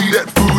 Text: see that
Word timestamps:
see 0.00 0.10
that 0.12 0.49